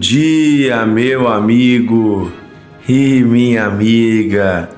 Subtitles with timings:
[0.00, 2.32] dia, meu amigo
[2.88, 4.70] e minha amiga.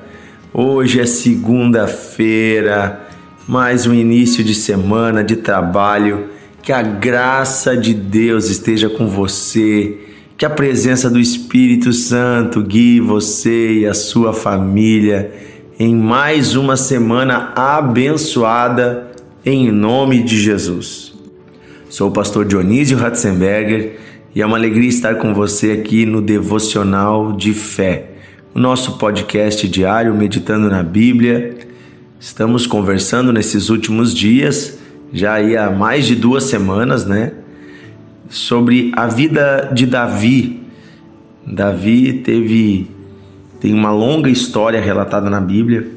[0.53, 3.07] Hoje é segunda-feira,
[3.47, 6.25] mais um início de semana de trabalho.
[6.61, 9.97] Que a graça de Deus esteja com você,
[10.37, 15.31] que a presença do Espírito Santo guie você e a sua família
[15.79, 19.09] em mais uma semana abençoada
[19.45, 21.13] em nome de Jesus.
[21.89, 24.02] Sou o pastor Dionísio Ratzenberger
[24.35, 28.13] e é uma alegria estar com você aqui no Devocional de Fé,
[28.53, 31.55] o nosso podcast diário meditando na Bíblia.
[32.19, 34.79] Estamos conversando nesses últimos dias,
[35.11, 37.33] já aí há mais de duas semanas, né?
[38.27, 40.61] Sobre a vida de Davi.
[41.45, 42.89] Davi teve
[43.59, 45.87] tem uma longa história relatada na Bíblia.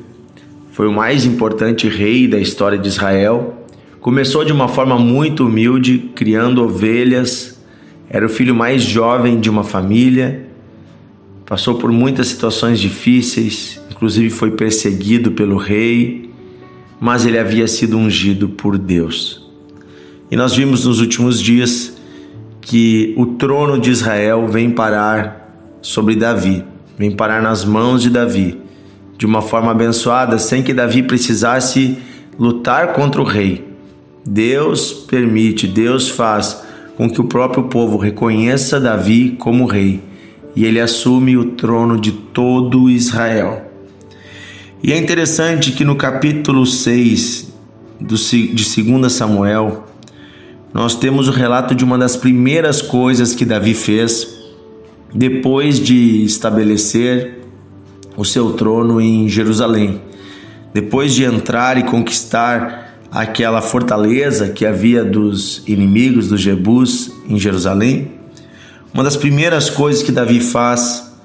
[0.72, 3.64] Foi o mais importante rei da história de Israel.
[3.98, 7.55] Começou de uma forma muito humilde, criando ovelhas,
[8.08, 10.46] era o filho mais jovem de uma família,
[11.44, 16.30] passou por muitas situações difíceis, inclusive foi perseguido pelo rei,
[17.00, 19.44] mas ele havia sido ungido por Deus.
[20.30, 21.96] E nós vimos nos últimos dias
[22.60, 26.64] que o trono de Israel vem parar sobre Davi,
[26.98, 28.58] vem parar nas mãos de Davi,
[29.16, 31.96] de uma forma abençoada, sem que Davi precisasse
[32.38, 33.64] lutar contra o rei.
[34.24, 36.65] Deus permite, Deus faz
[36.96, 40.00] com que o próprio povo reconheça Davi como rei
[40.56, 43.70] e ele assume o trono de todo Israel.
[44.82, 47.52] E é interessante que no capítulo 6
[48.00, 49.84] de 2 Samuel,
[50.72, 54.34] nós temos o relato de uma das primeiras coisas que Davi fez
[55.14, 57.38] depois de estabelecer
[58.16, 60.00] o seu trono em Jerusalém.
[60.72, 62.85] Depois de entrar e conquistar
[63.16, 68.12] aquela fortaleza que havia dos inimigos dos Jebus em Jerusalém,
[68.92, 71.16] uma das primeiras coisas que Davi faz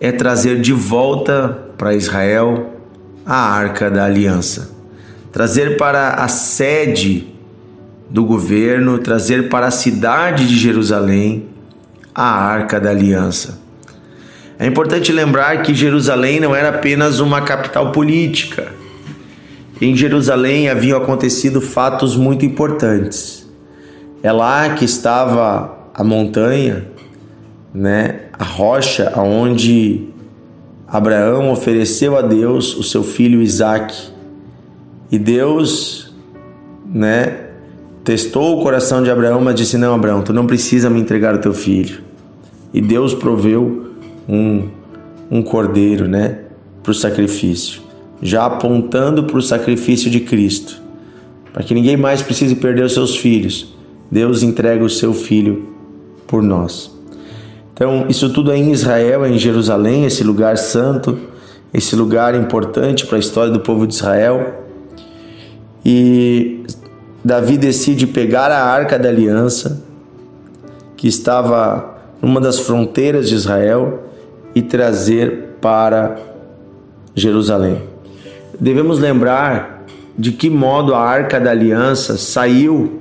[0.00, 2.80] é trazer de volta para Israel
[3.24, 4.72] a arca da aliança,
[5.30, 7.28] trazer para a sede
[8.10, 11.46] do governo, trazer para a cidade de Jerusalém
[12.12, 13.60] a arca da aliança.
[14.58, 18.72] É importante lembrar que Jerusalém não era apenas uma capital política
[19.80, 23.46] em Jerusalém haviam acontecido fatos muito importantes.
[24.22, 26.86] É lá que estava a montanha,
[27.74, 30.08] né, a rocha aonde
[30.88, 34.10] Abraão ofereceu a Deus o seu filho Isaque.
[35.12, 36.14] E Deus,
[36.86, 37.40] né,
[38.02, 41.38] testou o coração de Abraão, mas disse: Não, Abraão, tu não precisa me entregar o
[41.38, 42.00] teu filho.
[42.72, 43.92] E Deus proveu
[44.26, 44.68] um,
[45.30, 46.38] um cordeiro, né,
[46.82, 47.85] para o sacrifício
[48.20, 50.80] já apontando para o sacrifício de Cristo,
[51.52, 53.74] para que ninguém mais precise perder os seus filhos.
[54.10, 55.68] Deus entrega o seu filho
[56.26, 56.94] por nós.
[57.74, 61.18] Então, isso tudo é em Israel, é em Jerusalém, esse lugar santo,
[61.74, 64.64] esse lugar importante para a história do povo de Israel.
[65.84, 66.64] E
[67.22, 69.84] Davi decide pegar a arca da aliança,
[70.96, 74.04] que estava numa das fronteiras de Israel,
[74.54, 76.16] e trazer para
[77.14, 77.95] Jerusalém
[78.60, 79.84] devemos lembrar
[80.18, 83.00] de que modo a arca da aliança saiu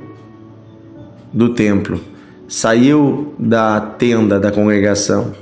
[1.31, 1.99] do templo,
[2.47, 5.33] saiu da tenda da congregação.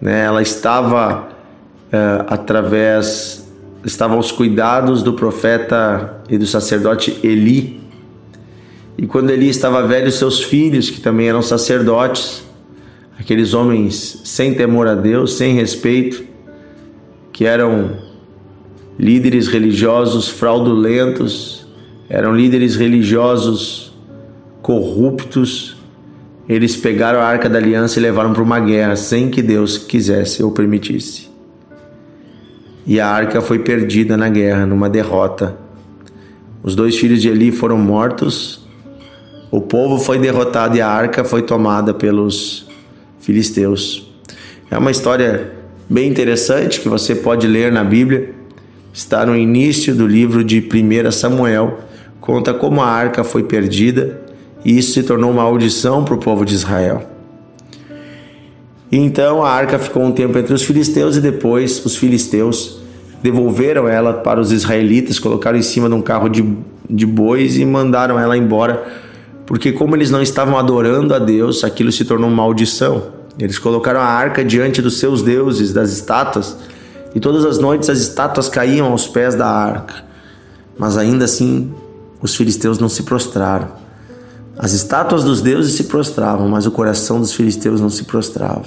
[0.00, 0.24] Né?
[0.24, 1.28] Ela estava
[1.90, 3.50] é, através,
[3.84, 7.80] estava aos cuidados do profeta e do sacerdote Eli.
[8.98, 12.44] E quando Eli estava velho, seus filhos, que também eram sacerdotes,
[13.18, 16.24] aqueles homens sem temor a Deus, sem respeito,
[17.32, 18.05] que eram
[18.98, 21.66] líderes religiosos fraudulentos,
[22.08, 23.92] eram líderes religiosos
[24.62, 25.76] corruptos.
[26.48, 30.42] Eles pegaram a arca da aliança e levaram para uma guerra sem que Deus quisesse
[30.42, 31.28] ou permitisse.
[32.86, 35.56] E a arca foi perdida na guerra, numa derrota.
[36.62, 38.66] Os dois filhos de Eli foram mortos,
[39.50, 42.66] o povo foi derrotado e a arca foi tomada pelos
[43.20, 44.08] filisteus.
[44.70, 45.52] É uma história
[45.88, 48.34] bem interessante que você pode ler na Bíblia
[48.96, 51.80] está no início do livro de 1 Samuel,
[52.18, 54.22] conta como a arca foi perdida
[54.64, 57.02] e isso se tornou uma maldição para o povo de Israel.
[58.90, 62.80] Então a arca ficou um tempo entre os filisteus e depois os filisteus
[63.22, 66.42] devolveram ela para os israelitas, colocaram em cima de um carro de,
[66.88, 68.82] de bois e mandaram ela embora,
[69.44, 73.08] porque como eles não estavam adorando a Deus, aquilo se tornou uma maldição.
[73.38, 76.56] Eles colocaram a arca diante dos seus deuses, das estátuas,
[77.16, 80.04] e todas as noites as estátuas caíam aos pés da arca.
[80.76, 81.72] Mas ainda assim,
[82.20, 83.68] os filisteus não se prostraram.
[84.58, 88.66] As estátuas dos deuses se prostravam, mas o coração dos filisteus não se prostrava.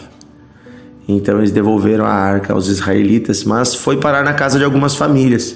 [1.08, 5.56] Então eles devolveram a arca aos israelitas, mas foi parar na casa de algumas famílias.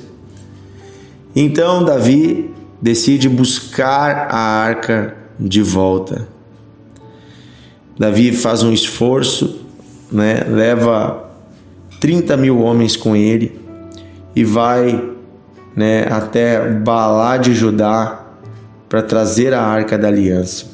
[1.36, 6.28] Então Davi decide buscar a arca de volta.
[7.98, 9.62] Davi faz um esforço,
[10.12, 10.44] né?
[10.48, 11.23] leva
[12.04, 13.58] 30 mil homens com ele
[14.36, 15.10] e vai
[15.74, 18.26] né, até Balá de Judá
[18.90, 20.66] para trazer a arca da aliança.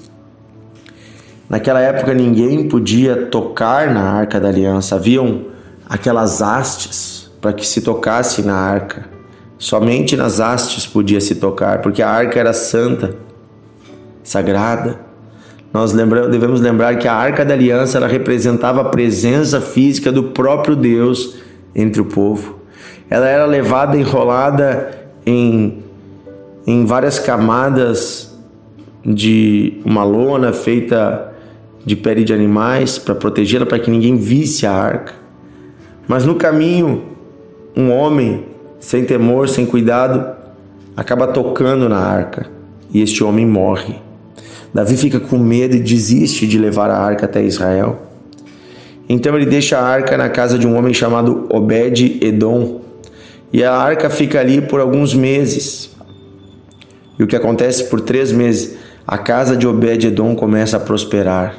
[1.47, 5.45] Naquela época ninguém podia tocar na arca da aliança, haviam
[5.87, 9.07] aquelas hastes para que se tocasse na arca.
[9.59, 13.15] Somente nas hastes podia se tocar, porque a arca era santa,
[14.23, 14.99] sagrada.
[15.71, 20.23] Nós lembramos, devemos lembrar que a arca da aliança ela representava a presença física do
[20.23, 21.35] próprio Deus
[21.75, 22.59] entre o povo.
[23.09, 24.91] Ela era levada enrolada
[25.25, 25.83] em,
[26.65, 28.35] em várias camadas
[29.05, 31.33] de uma lona feita
[31.85, 35.13] de pele de animais para protegê-la, para que ninguém visse a arca.
[36.07, 37.03] Mas no caminho,
[37.75, 38.45] um homem,
[38.79, 40.35] sem temor, sem cuidado,
[40.97, 42.47] acaba tocando na arca
[42.91, 44.08] e este homem morre.
[44.73, 48.03] Davi fica com medo e desiste de levar a arca até Israel.
[49.07, 52.81] Então ele deixa a arca na casa de um homem chamado Obed-Edom,
[53.51, 55.89] e a arca fica ali por alguns meses.
[57.17, 58.77] E o que acontece por três meses?
[59.07, 61.55] A casa de Obed-Edom começa a prosperar.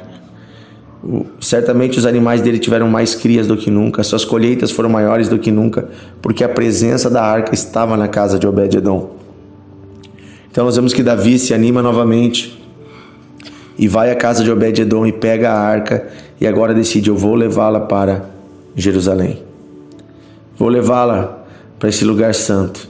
[1.41, 5.37] Certamente os animais dele tiveram mais crias do que nunca, suas colheitas foram maiores do
[5.37, 5.89] que nunca,
[6.21, 9.17] porque a presença da arca estava na casa de Obed-Edom.
[10.49, 12.60] Então nós vemos que Davi se anima novamente
[13.77, 16.07] e vai à casa de Obed-Edom e pega a arca
[16.39, 18.25] e agora decide: eu vou levá-la para
[18.75, 19.41] Jerusalém.
[20.57, 21.45] Vou levá-la
[21.79, 22.87] para esse lugar santo,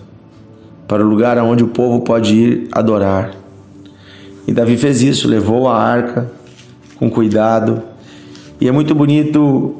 [0.87, 3.31] para o lugar aonde o povo pode ir adorar.
[4.47, 6.29] E Davi fez isso, levou a arca
[6.97, 7.81] com cuidado.
[8.59, 9.75] E é muito bonito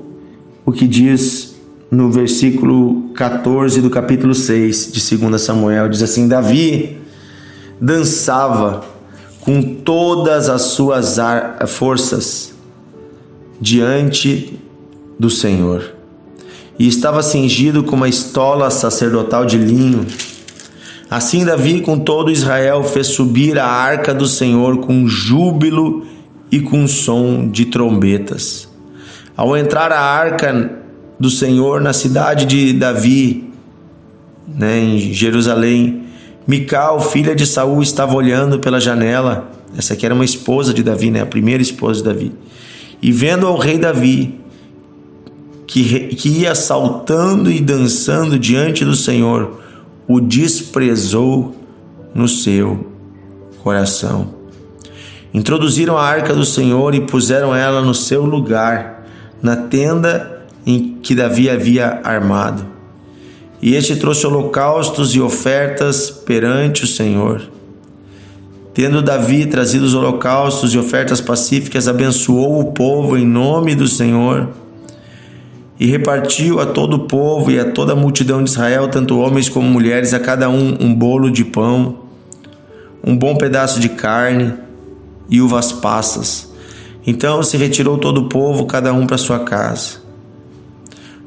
[0.65, 1.56] o que diz
[1.89, 6.98] no versículo 14 do capítulo 6 de 2 Samuel: diz assim: Davi
[7.80, 8.90] dançava
[9.41, 11.17] com todas as suas
[11.67, 12.53] forças
[13.59, 14.59] diante
[15.19, 16.01] do Senhor
[16.81, 20.03] e estava cingido com uma estola sacerdotal de linho.
[21.07, 26.07] Assim Davi com todo Israel fez subir a arca do Senhor com júbilo
[26.51, 28.67] e com som de trombetas.
[29.38, 30.71] Ao entrar a arca
[31.19, 33.51] do Senhor na cidade de Davi,
[34.47, 36.00] né, em Jerusalém,
[36.47, 39.51] Mical, filha de Saul, estava olhando pela janela.
[39.77, 42.31] Essa aqui era uma esposa de Davi, né, a primeira esposa de Davi.
[43.01, 44.39] E vendo ao rei Davi,
[45.65, 49.61] que, que ia saltando e dançando diante do Senhor,
[50.07, 51.55] o desprezou
[52.13, 52.91] no seu
[53.63, 54.41] coração.
[55.33, 59.07] Introduziram a arca do Senhor e puseram ela no seu lugar,
[59.41, 62.65] na tenda em que Davi havia armado.
[63.61, 67.43] E este trouxe holocaustos e ofertas perante o Senhor.
[68.73, 74.49] Tendo Davi trazido os holocaustos e ofertas pacíficas, abençoou o povo em nome do Senhor
[75.79, 79.50] e repartiu a todo o povo e a toda a multidão de Israel, tanto homens
[79.50, 82.01] como mulheres, a cada um um bolo de pão,
[83.03, 84.53] um bom pedaço de carne
[85.29, 86.51] e uvas passas.
[87.05, 90.00] Então se retirou todo o povo, cada um para sua casa.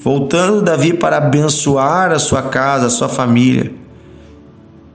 [0.04, 3.72] Voltando Davi para abençoar a sua casa, a sua família,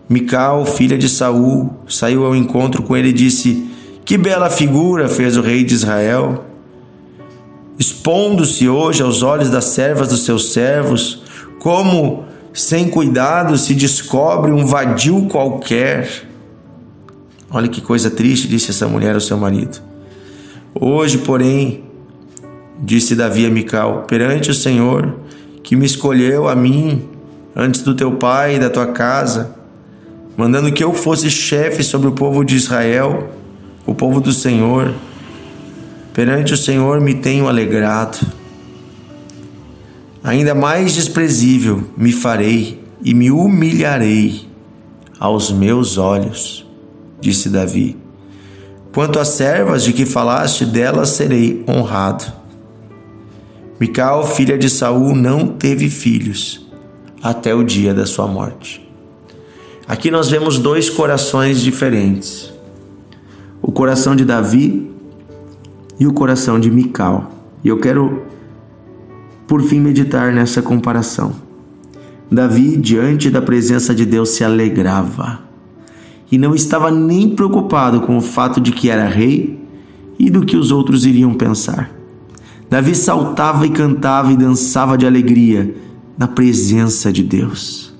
[0.07, 3.67] Mical, filha de Saul, saiu ao encontro com ele e disse:
[4.05, 6.45] Que bela figura fez o rei de Israel
[7.79, 11.23] expondo-se hoje aos olhos das servas dos seus servos,
[11.59, 16.27] como sem cuidado se descobre um vadio qualquer.
[17.49, 19.81] Olha que coisa triste, disse essa mulher ao seu marido.
[20.79, 21.88] Hoje, porém,
[22.81, 25.15] disse Davi a Mical, perante o Senhor,
[25.63, 27.07] que me escolheu a mim
[27.55, 29.55] antes do teu pai e da tua casa,
[30.37, 33.29] mandando que eu fosse chefe sobre o povo de Israel,
[33.85, 34.93] o povo do Senhor,
[36.19, 38.19] Perante o Senhor me tenho alegrado.
[40.21, 44.41] Ainda mais desprezível me farei e me humilharei
[45.17, 46.67] aos meus olhos,
[47.21, 47.95] disse Davi.
[48.91, 52.38] Quanto às servas de que falaste, delas serei honrado.
[53.79, 56.67] Mical, filha de Saul, não teve filhos
[57.23, 58.85] até o dia da sua morte.
[59.87, 62.51] Aqui nós vemos dois corações diferentes.
[63.61, 64.91] O coração de Davi
[65.97, 67.31] e o coração de Mical.
[67.63, 68.23] E eu quero,
[69.47, 71.33] por fim, meditar nessa comparação.
[72.29, 75.39] Davi, diante da presença de Deus, se alegrava.
[76.31, 79.59] e não estava nem preocupado com o fato de que era rei
[80.19, 81.98] e do que os outros iriam pensar.
[82.69, 85.73] Davi saltava e cantava e dançava de alegria
[86.17, 87.93] na presença de Deus.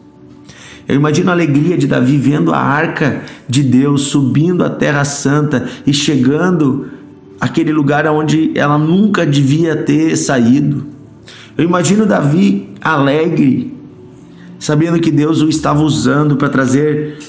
[0.88, 5.67] Eu imagino a alegria de Davi vendo a arca de Deus subindo a Terra Santa
[5.85, 6.88] e chegando
[7.39, 10.88] àquele lugar onde ela nunca devia ter saído.
[11.57, 13.73] Eu imagino Davi alegre,
[14.59, 17.19] sabendo que Deus o estava usando para trazer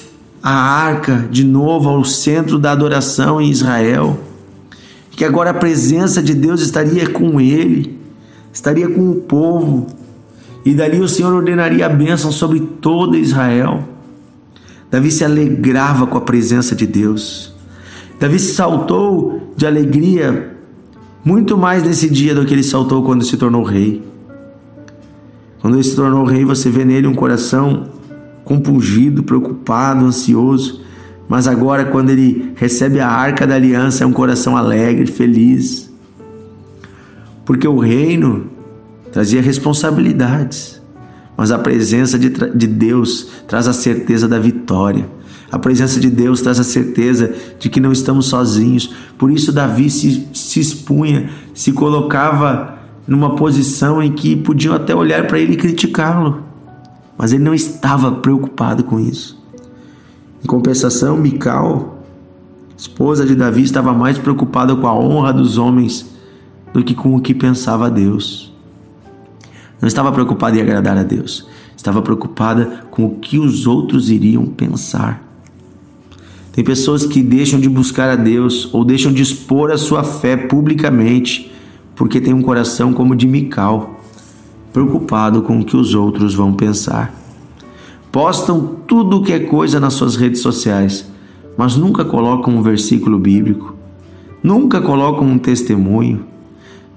[0.41, 4.19] a arca de novo ao centro da adoração em Israel,
[5.11, 7.99] que agora a presença de Deus estaria com ele,
[8.51, 9.87] estaria com o povo,
[10.65, 13.83] e dali o Senhor ordenaria a bênção sobre todo Israel.
[14.89, 17.53] Davi se alegrava com a presença de Deus.
[18.19, 20.55] Davi saltou de alegria
[21.23, 24.03] muito mais nesse dia do que ele saltou quando se tornou rei.
[25.61, 27.89] Quando ele se tornou rei, você vê nele um coração
[28.43, 30.80] compungido, preocupado, ansioso.
[31.31, 35.89] Mas agora, quando ele recebe a arca da aliança, é um coração alegre, feliz.
[37.45, 38.47] Porque o reino
[39.13, 40.81] trazia responsabilidades,
[41.37, 45.07] mas a presença de, de Deus traz a certeza da vitória.
[45.49, 48.93] A presença de Deus traz a certeza de que não estamos sozinhos.
[49.17, 55.25] Por isso, Davi se, se expunha, se colocava numa posição em que podiam até olhar
[55.27, 56.51] para ele e criticá-lo
[57.17, 59.40] mas ele não estava preocupado com isso.
[60.43, 62.03] Em compensação, Mical,
[62.75, 66.09] esposa de Davi, estava mais preocupada com a honra dos homens
[66.73, 68.51] do que com o que pensava Deus.
[69.79, 74.45] Não estava preocupada em agradar a Deus, estava preocupada com o que os outros iriam
[74.45, 75.23] pensar.
[76.51, 80.35] Tem pessoas que deixam de buscar a Deus ou deixam de expor a sua fé
[80.35, 81.51] publicamente
[81.95, 84.01] porque tem um coração como de Mical
[84.73, 87.20] preocupado com o que os outros vão pensar.
[88.11, 91.09] Postam tudo o que é coisa nas suas redes sociais,
[91.57, 93.73] mas nunca colocam um versículo bíblico,
[94.43, 96.25] nunca colocam um testemunho,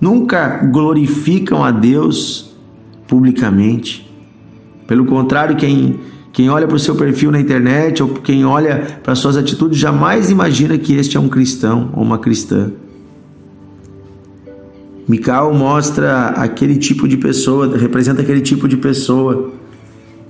[0.01, 2.53] nunca glorificam a Deus
[3.07, 4.11] publicamente.
[4.89, 6.01] Pelo contrário, quem,
[6.33, 10.31] quem olha para o seu perfil na internet ou quem olha para suas atitudes jamais
[10.31, 12.73] imagina que este é um cristão ou uma cristã.
[15.07, 19.53] Mical mostra aquele tipo de pessoa, representa aquele tipo de pessoa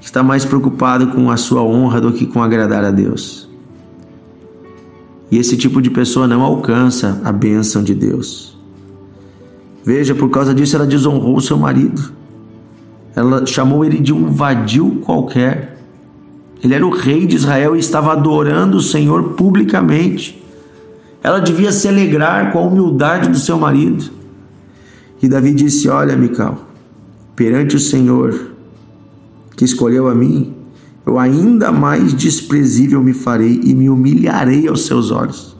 [0.05, 3.49] está mais preocupado com a sua honra do que com agradar a Deus.
[5.31, 8.57] E esse tipo de pessoa não alcança a bênção de Deus.
[9.83, 12.13] Veja, por causa disso ela desonrou seu marido.
[13.17, 15.79] Ela chamou ele de um vadio qualquer.
[16.63, 20.41] Ele era o rei de Israel e estava adorando o Senhor publicamente.
[21.23, 24.11] Ela devia se alegrar com a humildade do seu marido.
[25.23, 26.69] E Davi disse: Olha, Mical,
[27.35, 28.54] perante o Senhor
[29.57, 30.55] que escolheu a mim,
[31.07, 35.57] eu ainda mais desprezível me farei e me humilharei aos seus olhos.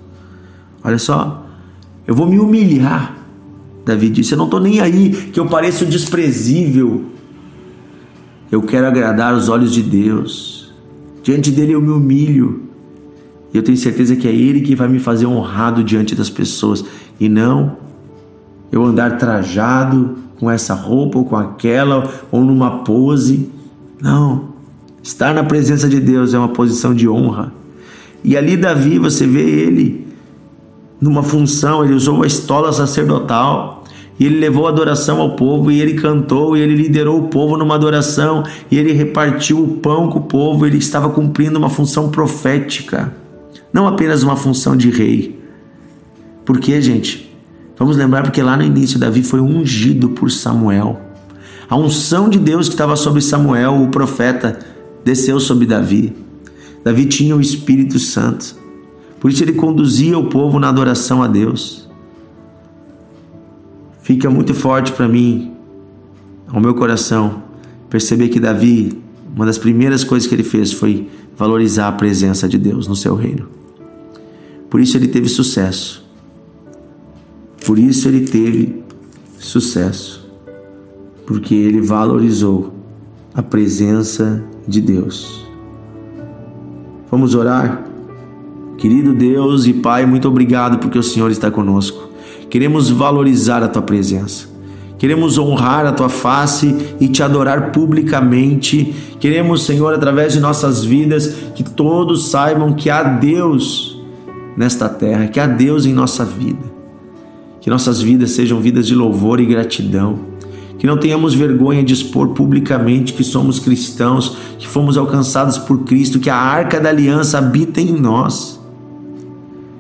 [0.83, 1.47] Olha só,
[2.07, 3.17] eu vou me humilhar.
[3.85, 7.05] Davi disse: Eu não estou nem aí que eu pareço desprezível.
[8.51, 10.73] Eu quero agradar os olhos de Deus.
[11.23, 12.63] Diante dele eu me humilho.
[13.53, 16.85] E eu tenho certeza que é Ele que vai me fazer honrado diante das pessoas
[17.21, 17.85] e não
[18.75, 23.49] eu andar trajado com essa roupa ou com aquela, ou numa pose.
[24.05, 24.51] Não.
[25.03, 27.55] Estar na presença de Deus é uma posição de honra.
[28.23, 30.07] E ali, Davi, você vê ele
[31.01, 33.83] numa função, ele usou a estola sacerdotal.
[34.21, 37.75] E ele levou adoração ao povo, e ele cantou, e ele liderou o povo numa
[37.77, 43.13] adoração, e ele repartiu o pão com o povo, ele estava cumprindo uma função profética,
[43.73, 45.43] não apenas uma função de rei.
[46.45, 47.35] Por quê, gente?
[47.77, 51.01] Vamos lembrar porque lá no início Davi foi ungido por Samuel.
[51.69, 54.59] A unção de Deus que estava sobre Samuel, o profeta,
[55.05, 56.15] desceu sobre Davi.
[56.83, 58.57] Davi tinha o Espírito Santo.
[59.19, 61.89] Por isso ele conduzia o povo na adoração a Deus.
[64.03, 65.53] Fica muito forte para mim,
[66.47, 67.43] ao meu coração,
[67.89, 69.03] perceber que Davi,
[69.35, 73.15] uma das primeiras coisas que ele fez foi valorizar a presença de Deus no seu
[73.15, 73.49] reino.
[74.69, 76.05] Por isso ele teve sucesso.
[77.65, 78.83] Por isso ele teve
[79.39, 80.24] sucesso,
[81.27, 82.73] porque ele valorizou
[83.35, 85.45] a presença de Deus.
[87.11, 87.85] Vamos orar?
[88.79, 92.11] Querido Deus e Pai, muito obrigado porque o Senhor está conosco.
[92.51, 94.49] Queremos valorizar a tua presença.
[94.99, 98.95] Queremos honrar a tua face e te adorar publicamente.
[99.19, 104.01] Queremos, Senhor, através de nossas vidas, que todos saibam que há Deus
[104.57, 106.73] nesta terra, que há Deus em nossa vida.
[107.61, 110.34] Que nossas vidas sejam vidas de louvor e gratidão.
[110.79, 116.19] Que não tenhamos vergonha de expor publicamente que somos cristãos, que fomos alcançados por Cristo,
[116.19, 118.61] que a arca da aliança habita em nós.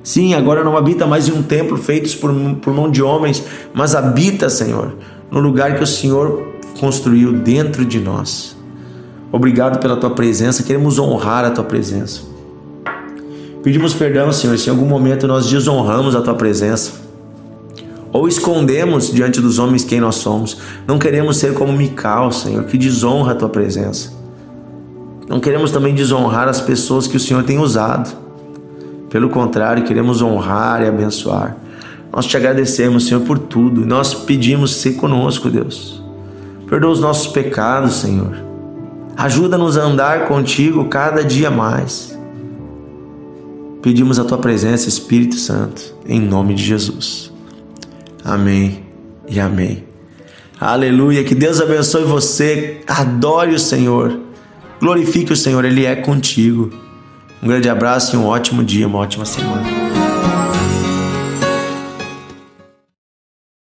[0.02, 3.94] Sim, agora não habita mais em um templo feito por, por mão de homens, mas
[3.94, 4.94] habita, Senhor,
[5.30, 8.56] no lugar que o Senhor construiu dentro de nós.
[9.32, 12.22] Obrigado pela tua presença, queremos honrar a tua presença.
[13.62, 17.03] Pedimos perdão, Senhor, se em algum momento nós desonramos a tua presença
[18.14, 20.58] ou escondemos diante dos homens quem nós somos.
[20.86, 24.12] Não queremos ser como Mical, Senhor, que desonra a tua presença.
[25.28, 28.16] Não queremos também desonrar as pessoas que o Senhor tem usado.
[29.10, 31.56] Pelo contrário, queremos honrar e abençoar.
[32.12, 33.84] Nós te agradecemos, Senhor, por tudo.
[33.84, 36.00] Nós pedimos ser conosco, Deus.
[36.68, 38.36] Perdoa os nossos pecados, Senhor.
[39.16, 42.16] Ajuda-nos a andar contigo cada dia mais.
[43.82, 47.33] Pedimos a tua presença, Espírito Santo, em nome de Jesus.
[48.24, 48.82] Amém
[49.28, 49.84] e amém.
[50.60, 51.22] Aleluia.
[51.24, 52.80] Que Deus abençoe você.
[52.86, 54.18] Adore o Senhor.
[54.80, 56.72] Glorifique o Senhor, Ele é contigo.
[57.42, 59.93] Um grande abraço e um ótimo dia, uma ótima semana.